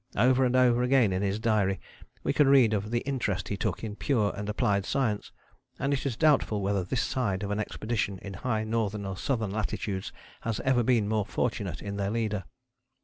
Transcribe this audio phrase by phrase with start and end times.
[0.15, 1.79] Over and over again in his diary
[2.23, 5.31] we can read of the interest he took in pure and applied science,
[5.77, 9.51] and it is doubtful whether this side of an expedition in high northern or southern
[9.51, 10.11] latitudes
[10.41, 12.45] has ever been more fortunate in their leader.